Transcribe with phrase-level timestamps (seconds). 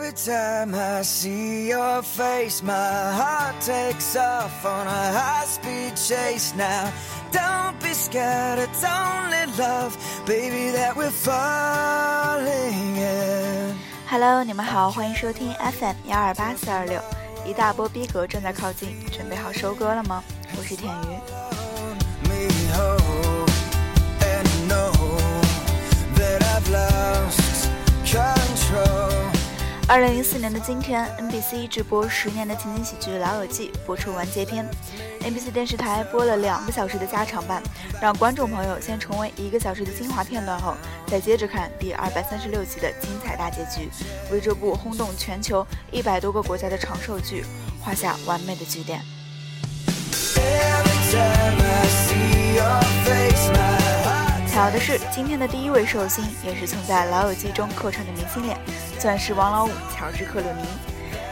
[0.00, 6.54] Every time I see your face, my heart takes off on a high speed chase
[6.56, 6.90] now.
[7.30, 9.94] Don't be scared, it's only love,
[10.24, 13.74] baby, that we're falling in.
[14.08, 16.98] Hello，你们好，欢迎收听 FM 幺二八四二六，
[17.44, 20.24] 一大波逼格正在靠近，准备好收割了吗？
[20.56, 21.20] 我是田鱼。
[29.90, 34.64] 二零零四年的今天，NBC 直播十年的情景喜剧《老友记》播出完结篇。
[35.20, 37.60] NBC 电视台播了两个小时的加长版，
[38.00, 40.76] 让观众朋友先重温一个小时的精华片段后，
[41.08, 43.90] 再接着看第二百三十六集的精彩大结局，
[44.30, 47.44] 为这部轰动全球一百多个国家的长寿剧
[47.80, 49.02] 画下完美的句点。
[54.70, 58.56] 巧的是，今天的第一位寿星也是曾在《老友记》中客串的明星脸，
[59.00, 60.62] 钻石王老五乔治·克鲁尼。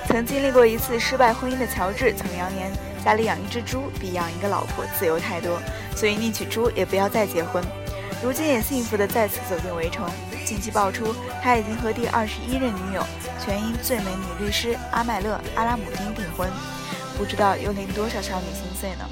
[0.08, 2.72] 曾经历过一次失败婚姻的乔治，曾扬言
[3.04, 5.56] 家里养一只猪比养一个老婆自由太多，
[5.94, 7.62] 所以宁娶猪也不要再结婚。
[8.20, 10.10] 如今也幸福的再次走进围城。
[10.44, 13.06] 近期爆出他已经和第二十一任女友
[13.44, 16.50] 全英最美女律师阿麦勒·阿拉姆丁订婚，
[17.16, 19.08] 不知道又令多少少女心碎呢？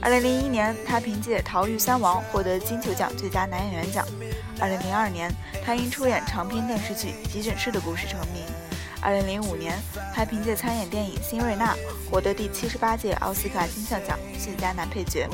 [0.00, 4.06] 二零零一年，他凭借《逃狱三王》获得金球奖最佳男演员奖。
[4.60, 5.32] 二零零二年，
[5.64, 8.42] 他因出演长篇电视剧《急诊室的故事》成名。
[9.00, 9.78] 二零零五年，
[10.14, 11.74] 他凭借参演电影《辛瑞娜》
[12.10, 15.28] 获得第七十八届奥斯卡金像奖最佳男配角。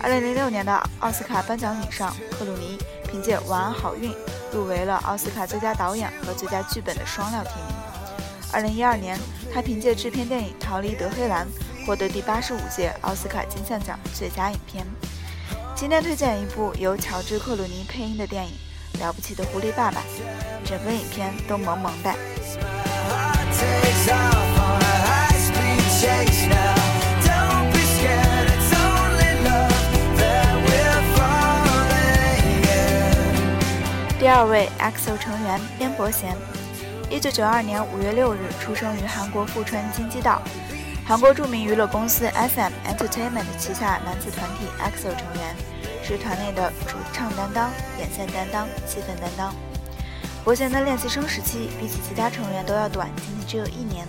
[0.00, 2.78] 二零零六年的奥斯卡颁奖礼上，克鲁尼
[3.10, 4.10] 凭借《晚安好运》
[4.52, 7.74] 入围了奥斯卡最佳导演和最佳剧本的双料提名。
[8.52, 9.18] 二零一二年，
[9.52, 11.46] 他凭借制片电影《逃离德黑兰》
[11.86, 14.84] 获得第八十五届奥斯卡金像奖最佳影片。
[15.76, 18.52] 今天推荐一部由乔治·克鲁尼配音的电影
[19.00, 20.00] 《了不起的狐狸爸爸》，
[20.68, 22.12] 整个影片都萌萌的。
[34.18, 36.36] 第二位 EXO 成员边伯贤，
[37.08, 40.42] 一九九二年五月六日出生于韩国富川京畿道，
[41.06, 45.54] 韩国著名娱乐公司 SM Entertainment 旗下男子团体 EXO 成员，
[46.02, 49.54] 是团内的主唱担当、眼线担当、气氛担当。
[50.42, 54.04] 伯贤的练习生时期比起其他成员都要短，仅仅只有一年，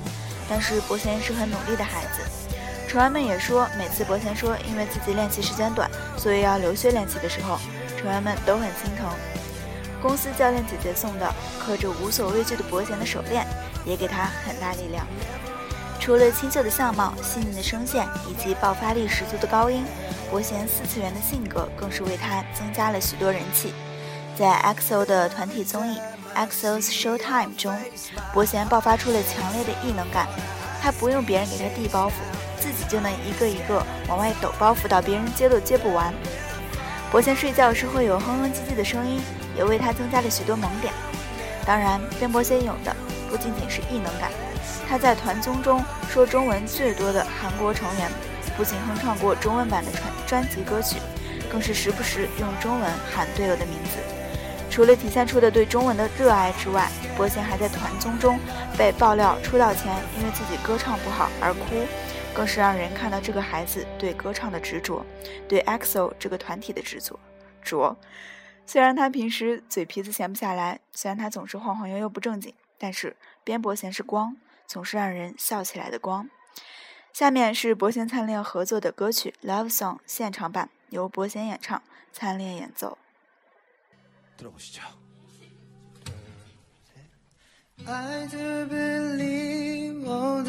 [0.50, 2.50] 但是伯贤是很努力的孩子。
[2.88, 5.88] 成员们也说，每次伯贤说因为自己练习时间短，
[6.18, 7.60] 所以要留学练习的时候，
[7.96, 9.08] 成员们都很心疼。
[10.02, 13.46] 公司教练姐姐送的刻着无所畏惧的伯贤的手链，
[13.86, 15.06] 也给他很大力量。
[16.08, 19.84] 除了清秀的相貌、细腻的声线以及爆发力十足的高音，
[20.32, 23.74] 伯贤四次元的性格更是为他增加了许多人气。
[24.34, 26.00] 在 EXO 的团体综艺
[26.48, 27.78] 《EXO's Showtime》中，
[28.34, 30.28] 伯贤爆发出了强烈的异能感，
[30.82, 32.12] 他不用别人给他递包袱，
[32.58, 36.14] 自己就能一个一个往外抖包袱到别人接都接不完。
[37.12, 39.20] 伯贤睡觉时会有哼哼唧唧的声音，
[39.58, 40.94] 也为他增加了许多萌点。
[41.66, 42.96] 当然，边伯贤有的
[43.30, 44.32] 不仅仅是异能感，
[44.88, 48.10] 他在团综中说中文最多的韩国成员，
[48.56, 50.98] 不仅哼唱过中文版的专专辑歌曲，
[51.52, 54.00] 更是时不时用中文喊队友的名字。
[54.70, 58.40] 除了体现出的对中文的热爱之外，伯贤还在团综中
[58.78, 61.62] 被爆料出道前因为自己歌唱不好而哭，
[62.34, 65.06] 更是让人看到这个孩子对歌唱的执着，
[65.48, 67.20] 对 EXO 这个团体的执着。
[67.62, 67.98] 着，
[68.66, 74.36] 虽然他平时嘴皮子闲不下来，虽然他总是晃晃悠悠不正经，但是边伯贤是光，
[74.68, 76.30] 总是让人笑起来的光
[77.14, 82.98] 下面是伯贤灿烈合作的歌曲 love song 现场版由伯贤演唱灿烈演奏
[84.38, 84.54] don't
[89.18, 90.44] leave all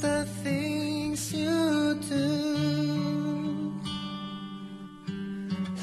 [0.00, 3.72] the things you do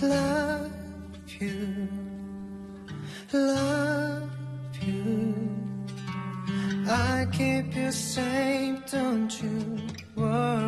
[0.01, 0.62] love
[3.34, 4.30] love
[4.82, 5.35] you.
[6.88, 9.80] I keep you safe, don't you
[10.16, 10.62] worry.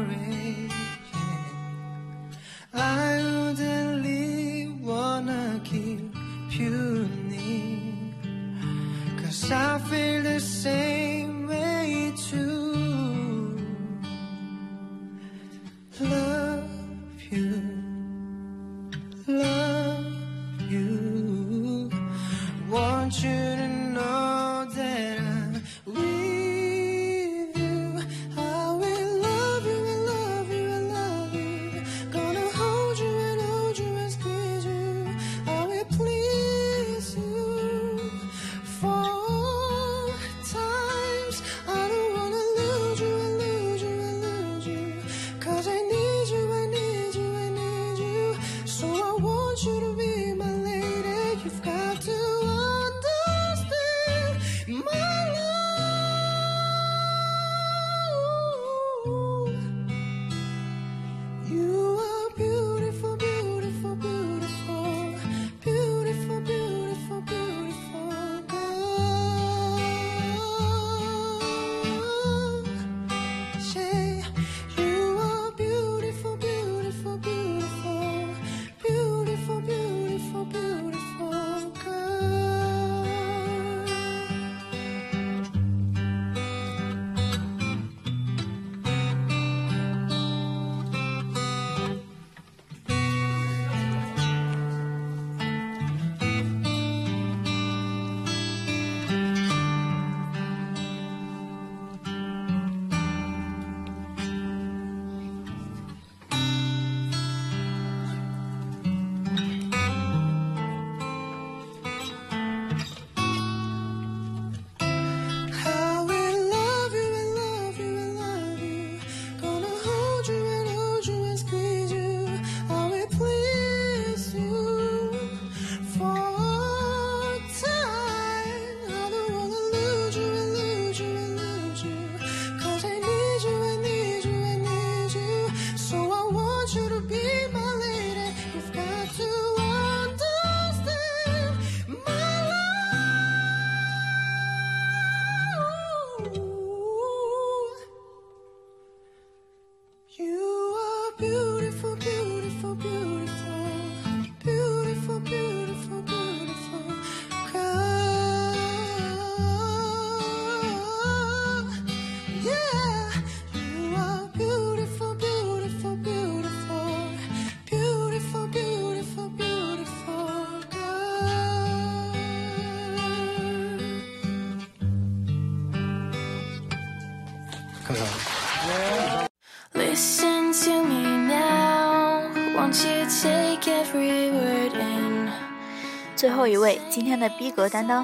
[186.25, 188.03] 最后一位，今天的逼格担当，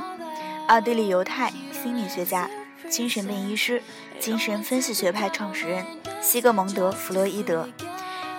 [0.68, 2.48] 奥地利犹太心理学家、
[2.88, 3.82] 精神病医师、
[4.20, 5.84] 精神分析学派创始人
[6.22, 7.68] 西格蒙德·弗洛伊德。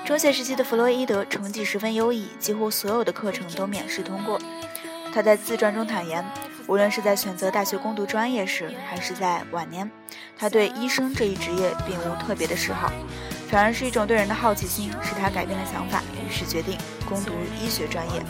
[0.04, 4.38] 中学时期的弗洛伊德成绩十分优异，几乎所有的课程都免试通过。
[5.12, 6.24] 他在自传中坦言，
[6.68, 9.90] 无论是在选择大学攻读专业时，还是在晚年，
[10.38, 12.92] 他对医生这一职业并无特别的嗜好，
[13.50, 18.22] 反而是一种对人的好奇心使他改变了想法，于是决定攻读医学专业。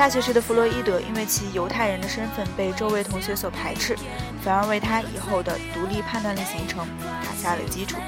[0.00, 3.94] 大学时的弗洛伊德因为其犹太人的身份被周围同学所排斥，
[4.42, 6.88] 反而为他以后的独立判断力形成
[7.22, 7.98] 打下了基础。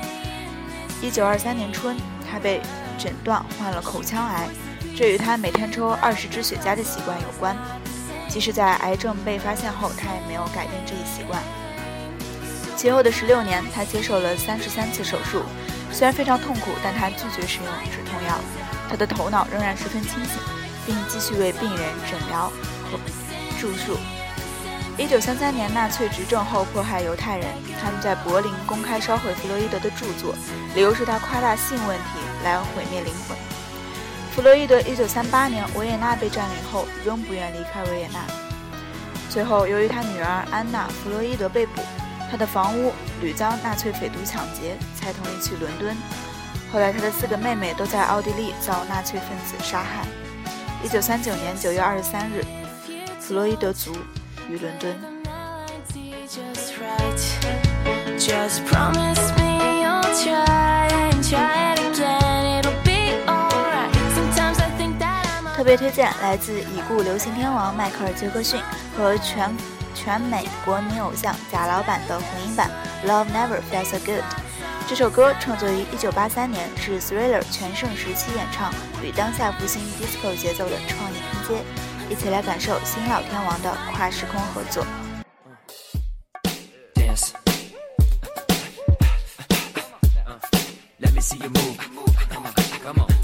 [1.02, 1.94] 一九二三年春，
[2.26, 2.62] 他被
[2.96, 4.48] 诊断患了口腔癌。
[4.96, 7.54] 这与他每天抽二十支雪茄的习惯有关。
[8.26, 11.42] 即使在癌症被发现后，他也没有改变这一习惯。
[12.74, 15.42] 其后的十六年，他接受了三十三次手术，
[15.92, 18.40] 虽然非常痛苦，但他拒绝使用止痛药。
[18.88, 20.40] 他的头脑仍然十分清醒，
[20.86, 22.52] 并继续为病人诊疗
[22.90, 22.98] 和
[23.60, 23.96] 住宿。
[24.98, 27.46] 一九三三年，纳粹执政后迫害犹太人，
[27.82, 30.34] 他们在柏林公开烧毁弗洛伊德的著作，
[30.74, 33.36] 理由是他夸大性问题来毁灭灵魂。
[34.34, 38.20] 弗洛伊德1938年维也纳被占领后，仍不愿离开维也纳。
[39.30, 41.80] 最后，由于他女儿安娜·弗洛伊德被捕，
[42.30, 45.96] 他的房屋屡遭纳粹匪徒抢劫，才同意去伦敦。
[46.70, 50.06] 后来，他的四个妹妹都在奥地利遭纳粹分子杀害。
[50.84, 52.44] 1939年九月二十三日，
[53.20, 53.92] 弗洛伊德卒
[54.48, 54.94] 于伦敦。
[65.54, 68.60] 特别推荐来自已故流行天王迈克尔·杰克逊
[68.96, 69.54] 和全
[69.94, 72.68] 全美国民偶像贾老板的混音版
[73.08, 74.20] 《Love Never Felt So Good》。
[74.88, 78.70] 这首歌创作于1983年，是 Thriller 全盛时期演唱，
[79.02, 81.62] 与当下复兴 disco 节奏的创意拼接，
[82.10, 84.84] 一起来感受新老天王的跨时空合作。
[91.00, 93.21] let me see you move，come come on，come on。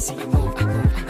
[0.00, 1.09] see you move, move.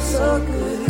[0.00, 0.89] so good.